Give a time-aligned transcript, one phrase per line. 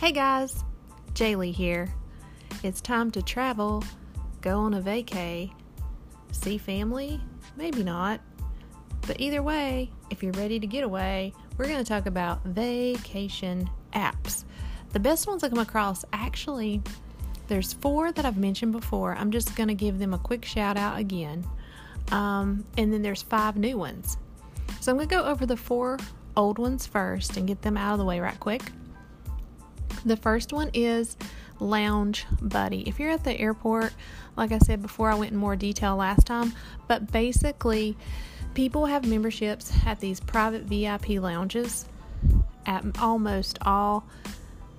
[0.00, 0.62] Hey guys,
[1.14, 1.92] Jaylee here.
[2.62, 3.82] It's time to travel,
[4.40, 5.50] go on a vacay,
[6.30, 7.20] see family,
[7.56, 8.20] maybe not.
[9.08, 13.68] But either way, if you're ready to get away, we're going to talk about vacation
[13.92, 14.44] apps.
[14.92, 16.80] The best ones I come across actually
[17.48, 19.16] there's four that I've mentioned before.
[19.16, 21.44] I'm just going to give them a quick shout out again.
[22.12, 24.16] Um, and then there's five new ones.
[24.80, 25.98] So I'm going to go over the four
[26.36, 28.62] old ones first and get them out of the way right quick.
[30.04, 31.16] The first one is
[31.60, 32.82] Lounge Buddy.
[32.88, 33.92] If you're at the airport,
[34.36, 36.52] like I said before, I went in more detail last time,
[36.86, 37.96] but basically,
[38.54, 41.86] people have memberships at these private VIP lounges
[42.66, 44.04] at almost all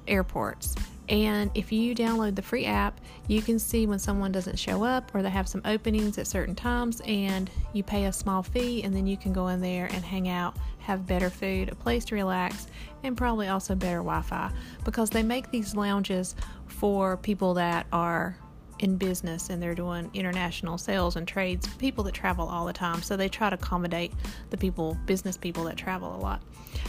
[0.07, 0.75] airports.
[1.09, 5.13] And if you download the free app, you can see when someone doesn't show up
[5.13, 8.95] or they have some openings at certain times, and you pay a small fee, and
[8.95, 12.15] then you can go in there and hang out, have better food, a place to
[12.15, 12.67] relax,
[13.03, 14.51] and probably also better Wi Fi
[14.83, 16.35] because they make these lounges
[16.67, 18.37] for people that are
[18.79, 23.01] in business and they're doing international sales and trades, people that travel all the time.
[23.01, 24.13] So they try to accommodate
[24.49, 26.41] the people, business people that travel a lot.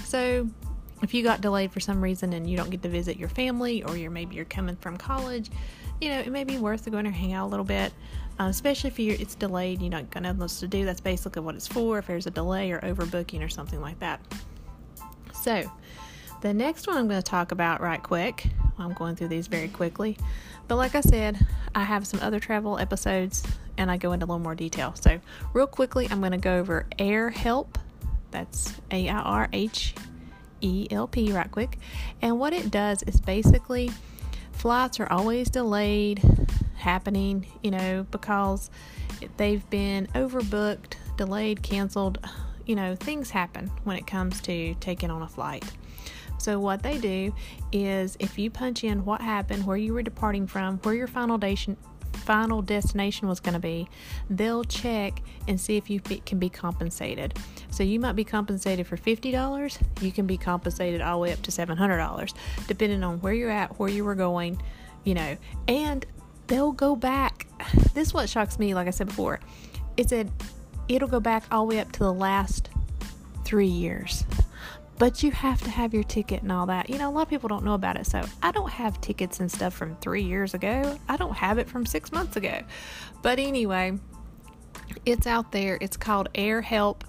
[0.04, 0.48] So
[1.02, 3.82] if you got delayed for some reason and you don't get to visit your family
[3.82, 5.50] or you're maybe you're coming from college
[6.00, 7.92] you know it may be worth to hang out a little bit
[8.38, 11.00] uh, especially if you're, it's delayed you're not going to have much to do that's
[11.00, 14.20] basically what it's for if there's a delay or overbooking or something like that
[15.32, 15.70] so
[16.40, 18.46] the next one i'm going to talk about right quick
[18.78, 20.16] i'm going through these very quickly
[20.68, 23.42] but like i said i have some other travel episodes
[23.76, 25.20] and i go into a little more detail so
[25.52, 27.78] real quickly i'm going to go over air help.
[28.30, 29.94] that's a-i-r-h
[30.62, 31.78] ELP right quick.
[32.22, 33.90] And what it does is basically
[34.60, 36.22] flights are always delayed
[36.76, 38.70] happening, you know, because
[39.38, 42.18] they've been overbooked, delayed, canceled.
[42.66, 45.64] You know, things happen when it comes to taking on a flight.
[46.36, 47.34] So, what they do
[47.72, 51.38] is if you punch in what happened, where you were departing from, where your final
[51.38, 51.78] destination
[52.30, 53.88] final destination was going to be,
[54.30, 57.36] they'll check and see if you can be compensated.
[57.72, 61.42] So you might be compensated for $50, you can be compensated all the way up
[61.42, 62.32] to $700,
[62.68, 64.62] depending on where you're at, where you were going,
[65.02, 65.36] you know,
[65.66, 66.06] and
[66.46, 67.48] they'll go back.
[67.94, 69.40] This is what shocks me, like I said before.
[69.96, 70.30] It said
[70.86, 72.70] it'll go back all the way up to the last
[73.44, 74.24] three years
[75.00, 76.90] but you have to have your ticket and all that.
[76.90, 78.06] You know, a lot of people don't know about it.
[78.06, 80.98] So I don't have tickets and stuff from three years ago.
[81.08, 82.60] I don't have it from six months ago.
[83.22, 83.98] But anyway,
[85.06, 85.78] it's out there.
[85.80, 87.04] It's called Air Help,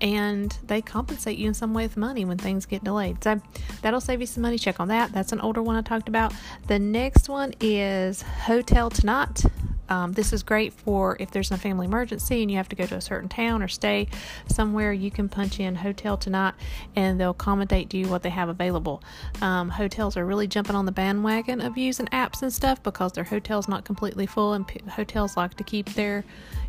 [0.00, 3.24] and they compensate you in some way with money when things get delayed.
[3.24, 3.42] So
[3.82, 4.56] that'll save you some money.
[4.56, 5.12] Check on that.
[5.12, 6.32] That's an older one I talked about.
[6.68, 9.42] The next one is Hotel Tonight.
[9.88, 12.86] Um, this is great for if there's a family emergency and you have to go
[12.86, 14.08] to a certain town or stay
[14.46, 14.92] somewhere.
[14.92, 16.54] You can punch in hotel tonight
[16.96, 19.02] and they'll accommodate you what they have available.
[19.40, 23.24] Um, hotels are really jumping on the bandwagon of using apps and stuff because their
[23.24, 26.24] hotel's not completely full, and p- hotels like to keep their,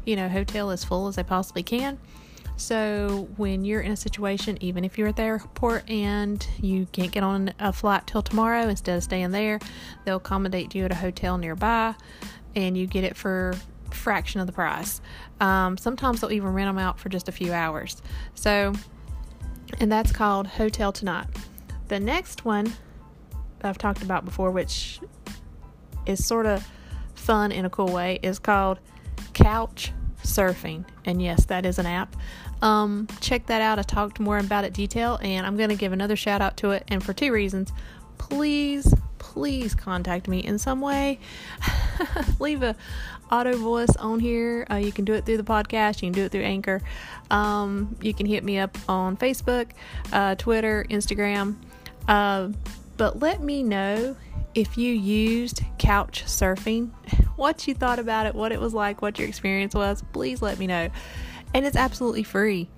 [0.05, 1.99] you know, hotel as full as they possibly can.
[2.55, 7.11] So when you're in a situation, even if you're at the airport and you can't
[7.11, 9.59] get on a flight till tomorrow, instead of staying there,
[10.05, 11.95] they'll accommodate you at a hotel nearby
[12.55, 13.53] and you get it for
[13.91, 15.01] fraction of the price.
[15.39, 18.01] Um, sometimes they'll even rent them out for just a few hours.
[18.35, 18.73] So,
[19.79, 21.27] and that's called Hotel Tonight.
[21.87, 22.73] The next one
[23.61, 24.99] I've talked about before, which
[26.05, 26.67] is sort of
[27.15, 28.79] fun in a cool way, is called
[29.33, 29.91] Couch
[30.23, 30.85] Surfing.
[31.05, 32.15] And yes, that is an app.
[32.61, 33.79] Um, check that out.
[33.79, 36.71] I talked more about it detail, and I'm going to give another shout out to
[36.71, 37.73] it, and for two reasons.
[38.17, 38.93] Please,
[39.33, 41.19] please contact me in some way.
[42.39, 42.75] Leave a
[43.31, 44.67] auto voice on here.
[44.69, 46.03] Uh, you can do it through the podcast.
[46.03, 46.81] You can do it through Anchor.
[47.31, 49.71] Um, you can hit me up on Facebook,
[50.11, 51.55] uh, Twitter, Instagram.
[52.07, 52.49] Uh,
[52.97, 54.15] but let me know
[54.53, 56.91] if you used couch surfing,
[57.35, 60.03] what you thought about it, what it was like, what your experience was.
[60.13, 60.89] Please let me know.
[61.55, 62.69] And it's absolutely free.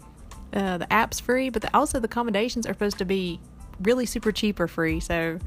[0.53, 3.41] Uh, the app's free, but the, also the accommodations are supposed to be
[3.81, 5.01] really super cheap or free.
[5.01, 5.39] So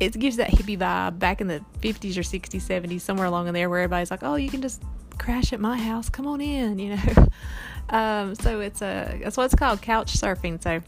[0.00, 3.54] it gives that hippie vibe back in the 50s or 60s, 70s, somewhere along in
[3.54, 4.82] there where everybody's like, oh, you can just
[5.18, 6.08] crash at my house.
[6.08, 7.28] Come on in, you know.
[7.90, 10.62] um, so it's a that's what it's called, couch surfing.
[10.62, 10.80] So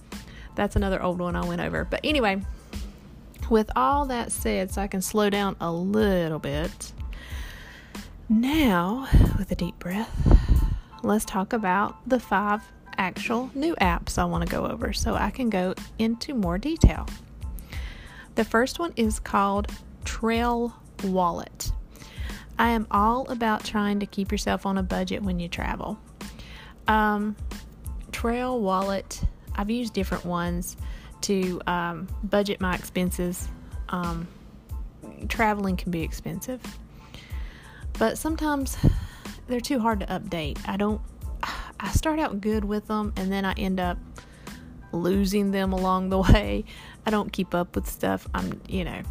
[0.54, 1.84] that's another old one I went over.
[1.84, 2.40] But anyway,
[3.50, 6.92] with all that said, so I can slow down a little bit.
[8.28, 9.08] Now,
[9.38, 10.08] with a deep breath,
[11.02, 12.62] let's talk about the five
[12.96, 17.08] actual new apps I want to go over so I can go into more detail.
[18.40, 19.70] The first one is called
[20.06, 21.72] Trail Wallet.
[22.58, 25.98] I am all about trying to keep yourself on a budget when you travel.
[26.88, 27.36] Um,
[28.12, 29.20] Trail Wallet,
[29.54, 30.78] I've used different ones
[31.20, 33.46] to um, budget my expenses
[33.90, 34.26] Um,
[35.28, 36.62] traveling can be expensive,
[37.98, 38.78] but sometimes
[39.48, 40.58] they're too hard to update.
[40.66, 41.02] I don't,
[41.78, 43.98] I start out good with them and then I end up
[44.92, 46.64] losing them along the way.
[47.06, 48.26] I don't keep up with stuff.
[48.34, 49.02] I'm, you know,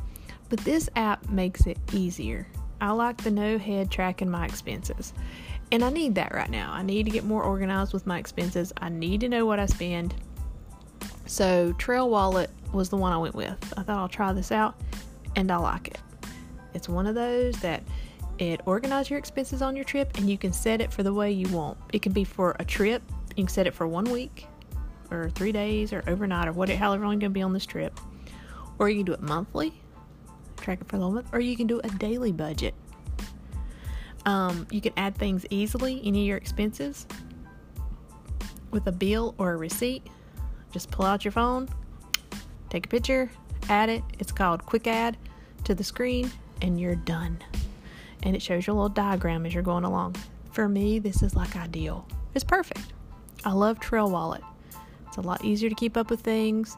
[0.50, 2.48] but this app makes it easier.
[2.82, 5.14] I like the no head tracking my expenses.
[5.72, 6.72] And I need that right now.
[6.72, 8.74] I need to get more organized with my expenses.
[8.78, 10.16] I need to know what I spend.
[11.28, 13.74] So, Trail Wallet was the one I went with.
[13.78, 14.80] I thought I'll try this out
[15.36, 16.00] and I like it.
[16.74, 17.84] It's one of those that
[18.40, 21.32] it organizes your expenses on your trip and you can set it for the way
[21.32, 21.78] you want.
[21.94, 23.04] It can be for a trip,
[23.36, 24.48] you can set it for one week
[25.12, 27.66] or three days or overnight or whatever, however long you're going to be on this
[27.66, 28.00] trip.
[28.78, 29.74] Or you can do it monthly,
[30.58, 32.74] track it for a little month, or you can do a daily budget.
[34.26, 37.08] Um, you can add things easily, any of your expenses,
[38.72, 40.08] with a bill or a receipt.
[40.72, 41.68] Just pull out your phone,
[42.70, 43.30] take a picture,
[43.70, 44.04] add it.
[44.20, 45.18] It's called Quick Add
[45.64, 47.40] to the screen, and you're done.
[48.24, 50.16] And it shows you a little diagram as you're going along.
[50.52, 52.08] For me, this is like ideal.
[52.36, 52.94] It's perfect.
[53.46, 54.44] I love Trail Wallet.
[55.10, 56.78] It's a lot easier to keep up with things.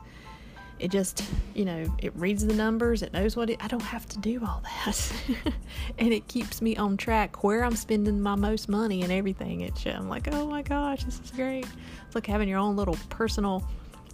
[0.80, 1.24] It just,
[1.54, 4.44] you know, it reads the numbers, it knows what it, I don't have to do
[4.44, 5.14] all that.
[6.00, 9.62] and it keeps me on track where I'm spending my most money and everything.
[9.62, 11.68] It's, I'm like, oh my gosh, this is great.
[12.08, 13.64] It's like having your own little personal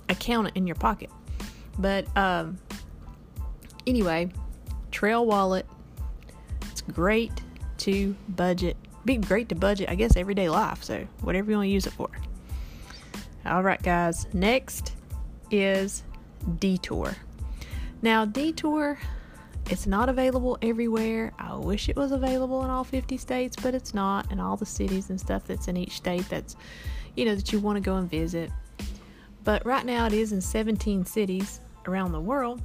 [0.10, 1.10] accountant in your pocket.
[1.80, 2.58] But um,
[3.86, 4.30] anyway,
[4.92, 5.66] Trail Wallet,
[6.70, 7.32] it's great
[7.78, 8.76] to budget.
[9.06, 10.84] Be great to budget, I guess, everyday life.
[10.84, 12.10] So, whatever you want to use it for.
[13.48, 14.28] All right, guys.
[14.34, 14.94] Next
[15.52, 16.04] is
[16.60, 17.16] Detour.
[18.02, 19.00] Now, Detour,
[19.70, 21.34] it's not available everywhere.
[21.40, 24.30] I wish it was available in all 50 states, but it's not.
[24.32, 26.58] And all the cities and stuff that's in each state that's,
[27.16, 28.52] you know, that you want to go and visit.
[29.46, 32.62] But right now it is in 17 cities around the world.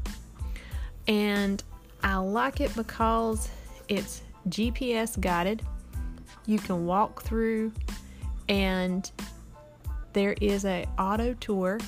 [1.07, 1.63] And
[2.03, 3.49] I like it because
[3.89, 5.63] it's GPS guided.
[6.47, 7.73] You can walk through
[8.49, 9.11] and
[10.13, 11.79] there is a auto tour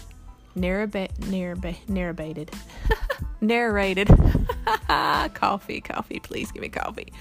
[0.57, 1.11] narraba-
[1.89, 2.51] narrated
[3.41, 4.09] narrated.
[5.35, 7.13] Coffee coffee please give me coffee.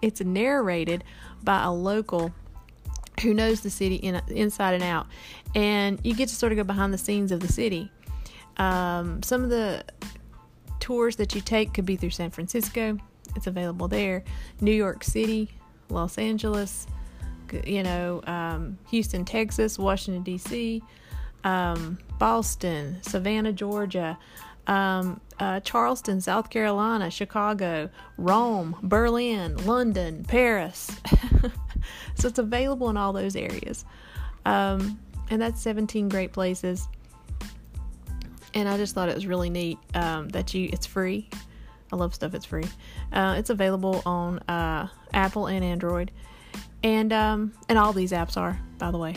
[0.00, 1.04] It's narrated
[1.42, 2.32] by a local
[3.22, 5.06] who knows the city in, inside and out.
[5.54, 7.90] And you get to sort of go behind the scenes of the city.
[8.56, 9.84] Um, some of the
[10.80, 12.96] tours that you take could be through san francisco.
[13.36, 14.24] It's available there.
[14.60, 15.50] New york city
[15.90, 16.86] los angeles
[17.66, 20.82] you know um, houston texas washington d.c
[21.44, 24.18] um, Boston, Savannah, Georgia,
[24.66, 30.90] um, uh, Charleston, South Carolina, Chicago, Rome, Berlin, London, Paris.
[32.14, 33.84] so it's available in all those areas.
[34.44, 34.98] Um,
[35.30, 36.88] and that's 17 great places.
[38.54, 41.28] And I just thought it was really neat um, that you it's free.
[41.92, 42.66] I love stuff it's free.
[43.12, 46.10] Uh, it's available on uh, Apple and Android,
[46.82, 49.14] and um, and all these apps are, by the way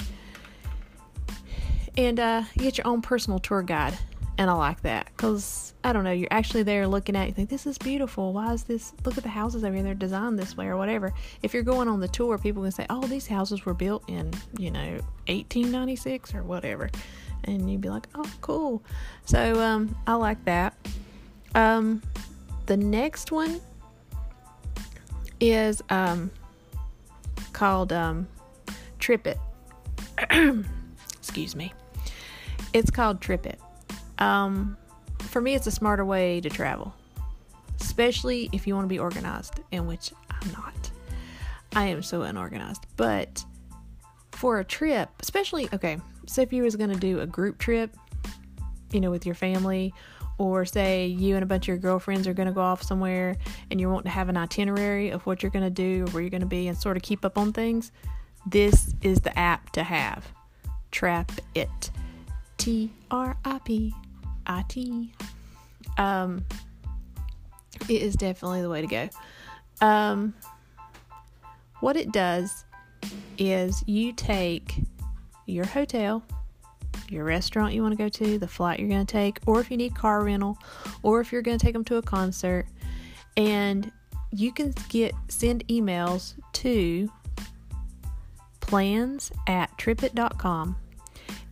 [1.97, 3.97] and uh, you get your own personal tour guide.
[4.37, 7.49] And I like that because I don't know, you're actually there looking at you think,
[7.49, 8.33] this is beautiful.
[8.33, 8.93] Why is this?
[9.05, 11.13] Look at the houses over here, they're designed this way or whatever.
[11.43, 14.31] If you're going on the tour, people can say, oh, these houses were built in,
[14.57, 16.89] you know, 1896 or whatever.
[17.43, 18.83] And you'd be like, oh, cool.
[19.25, 20.75] So um, I like that.
[21.53, 22.01] Um,
[22.65, 23.61] the next one
[25.39, 26.31] is um,
[27.61, 28.27] called um,
[28.97, 29.37] TripIt.
[31.19, 31.71] Excuse me.
[32.73, 33.57] It's called TripIt.
[34.17, 34.75] Um,
[35.19, 36.91] for me, it's a smarter way to travel,
[37.79, 40.89] especially if you want to be organized, in which I'm not.
[41.75, 42.87] I am so unorganized.
[42.97, 43.45] But
[44.31, 47.95] for a trip, especially, okay, so if you was going to do a group trip,
[48.91, 49.93] you know, with your family,
[50.37, 53.35] or say you and a bunch of your girlfriends are going to go off somewhere
[53.69, 56.21] and you want to have an itinerary of what you're going to do or where
[56.21, 57.91] you're going to be and sort of keep up on things,
[58.45, 60.25] this is the app to have.
[60.91, 61.91] Trap It.
[62.57, 63.93] T R I P
[64.45, 65.13] I T.
[65.97, 66.45] Um,
[67.89, 69.09] it is definitely the way to go.
[69.85, 70.33] Um,
[71.79, 72.65] what it does
[73.37, 74.75] is you take
[75.47, 76.23] your hotel,
[77.11, 79.69] your restaurant you want to go to, the flight you're going to take, or if
[79.69, 80.57] you need car rental,
[81.03, 82.65] or if you're going to take them to a concert,
[83.37, 83.91] and
[84.31, 87.11] you can get send emails to
[88.59, 90.77] plans at tripit.com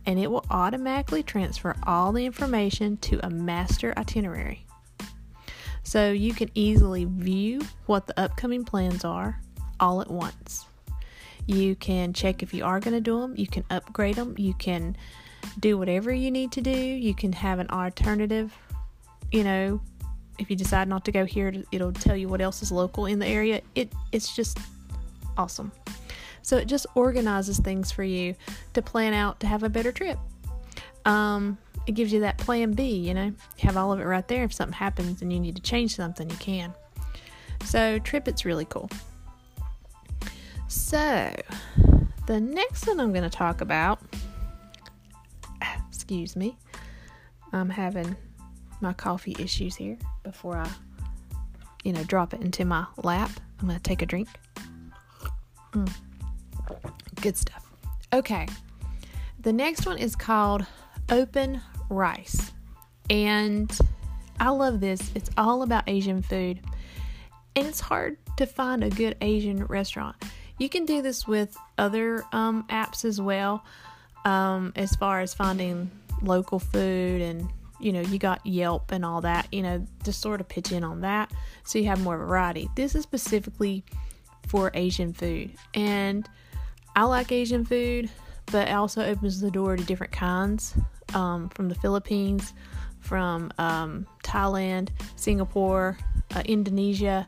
[0.06, 4.66] and it will automatically transfer all the information to a master itinerary.
[5.82, 9.40] So you can easily view what the upcoming plans are
[9.78, 10.64] all at once.
[11.46, 14.54] You can check if you are going to do them, you can upgrade them, you
[14.54, 14.96] can
[15.58, 18.56] do whatever you need to do, you can have an alternative,
[19.32, 19.80] you know,
[20.38, 23.18] if you decide not to go here, it'll tell you what else is local in
[23.18, 23.60] the area.
[23.74, 24.58] It it's just
[25.36, 25.70] awesome.
[26.42, 28.34] So it just organizes things for you
[28.72, 30.18] to plan out to have a better trip.
[31.04, 34.26] Um, it gives you that plan B, you know, you have all of it right
[34.28, 34.44] there.
[34.44, 36.72] If something happens and you need to change something, you can.
[37.64, 38.90] So, TripIt's really cool.
[40.68, 41.34] So,
[42.26, 44.00] the next one I'm going to talk about,
[46.10, 46.58] excuse me,
[47.52, 48.16] I'm having
[48.80, 50.68] my coffee issues here before I,
[51.84, 53.30] you know, drop it into my lap.
[53.60, 54.26] I'm going to take a drink.
[55.70, 55.88] Mm.
[57.20, 57.70] Good stuff.
[58.12, 58.48] Okay.
[59.38, 60.66] The next one is called
[61.10, 62.50] Open Rice.
[63.08, 63.70] And
[64.40, 65.12] I love this.
[65.14, 66.58] It's all about Asian food.
[67.54, 70.16] And it's hard to find a good Asian restaurant.
[70.58, 73.64] You can do this with other um, apps as well,
[74.24, 75.90] um, as far as finding
[76.22, 77.48] local food and
[77.80, 80.84] you know, you got Yelp and all that, you know, just sort of pitch in
[80.84, 81.32] on that
[81.64, 82.68] so you have more variety.
[82.76, 83.84] This is specifically
[84.46, 85.52] for Asian food.
[85.74, 86.28] And
[86.94, 88.10] I like Asian food,
[88.46, 90.74] but it also opens the door to different kinds
[91.14, 92.52] um, from the Philippines,
[92.98, 95.96] from um, Thailand, Singapore,
[96.34, 97.26] uh, Indonesia,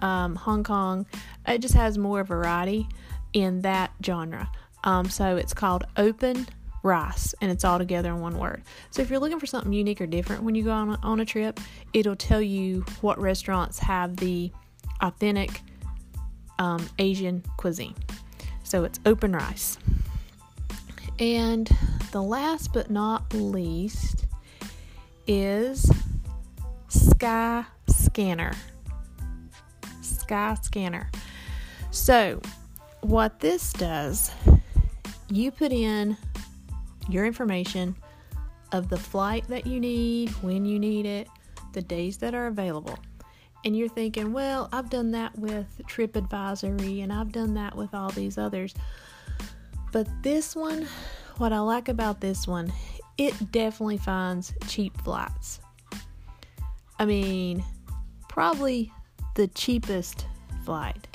[0.00, 1.06] um, Hong Kong.
[1.46, 2.88] It just has more variety
[3.32, 4.50] in that genre.
[4.84, 6.46] Um, so it's called Open
[6.82, 8.62] Rice, and it's all together in one word.
[8.90, 11.20] So if you're looking for something unique or different when you go on a, on
[11.20, 11.60] a trip,
[11.92, 14.50] it'll tell you what restaurants have the
[15.00, 15.60] authentic
[16.58, 17.94] um, Asian cuisine.
[18.64, 19.78] So it's open rice.
[21.18, 21.70] And
[22.10, 24.26] the last but not least
[25.26, 25.90] is
[26.88, 28.52] Sky Scanner.
[30.00, 31.10] Sky Scanner.
[31.90, 32.40] So,
[33.02, 34.30] what this does,
[35.32, 36.16] you put in
[37.08, 37.96] your information
[38.72, 41.28] of the flight that you need, when you need it,
[41.72, 42.98] the days that are available
[43.64, 48.10] and you're thinking, well, I've done that with TripAdvisory and I've done that with all
[48.10, 48.74] these others.
[49.92, 50.86] But this one,
[51.36, 52.72] what I like about this one,
[53.18, 55.60] it definitely finds cheap flights.
[56.98, 57.62] I mean,
[58.28, 58.92] probably
[59.34, 60.26] the cheapest
[60.64, 61.06] flight.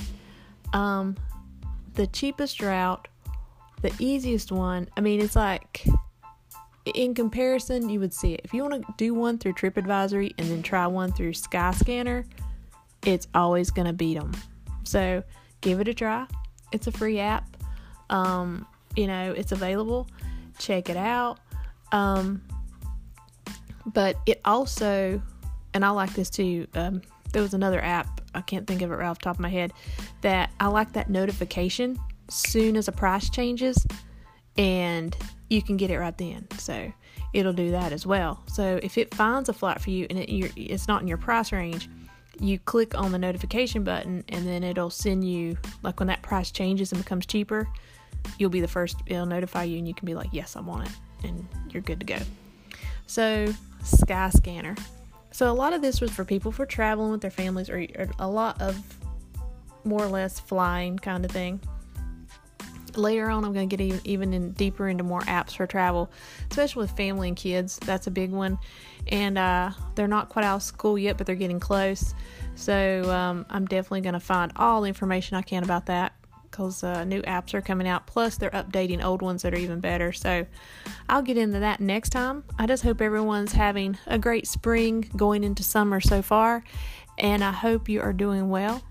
[0.73, 1.17] Um,
[1.95, 3.07] the cheapest route,
[3.81, 4.89] the easiest one.
[4.97, 5.85] I mean, it's like
[6.85, 8.41] in comparison, you would see it.
[8.43, 12.25] If you want to do one through TripAdvisory and then try one through Skyscanner,
[13.05, 14.31] it's always going to beat them.
[14.83, 15.23] So
[15.61, 16.27] give it a try.
[16.71, 17.57] It's a free app.
[18.09, 18.65] Um,
[18.95, 20.07] you know, it's available.
[20.59, 21.39] Check it out.
[21.91, 22.41] Um,
[23.85, 25.21] but it also,
[25.73, 26.67] and I like this too.
[26.73, 29.39] Um, there was another app, I can't think of it right off the top of
[29.39, 29.73] my head,
[30.21, 33.85] that I like that notification soon as a price changes
[34.57, 35.15] and
[35.49, 36.47] you can get it right then.
[36.57, 36.91] So
[37.33, 38.43] it'll do that as well.
[38.47, 41.51] So if it finds a flight for you and it, it's not in your price
[41.51, 41.89] range,
[42.39, 46.51] you click on the notification button and then it'll send you like when that price
[46.51, 47.67] changes and becomes cheaper,
[48.37, 48.97] you'll be the first.
[49.07, 51.99] It'll notify you and you can be like, "Yes, I want it," and you're good
[51.99, 52.19] to go.
[53.07, 53.47] So
[53.81, 54.77] Skyscanner.
[55.31, 58.07] So a lot of this was for people for traveling with their families or, or
[58.19, 58.77] a lot of
[59.83, 61.59] more or less flying kind of thing
[62.97, 66.09] later on i'm going to get even in deeper into more apps for travel
[66.51, 67.77] especially with family and kids.
[67.85, 68.57] That's a big one.
[69.07, 72.13] And uh, they're not quite out of school yet but they're getting close.
[72.55, 76.13] So um, i'm definitely going to find all the information i can about that
[76.49, 79.79] because uh, new apps are coming out plus they're updating old ones that are even
[79.79, 80.11] better.
[80.11, 80.45] So
[81.07, 82.43] i'll get into that next time.
[82.57, 86.63] I just hope everyone's having a great spring going into summer so far
[87.19, 88.81] and i hope you are doing well.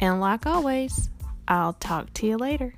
[0.00, 1.10] And like always
[1.46, 2.74] i'll talk to you later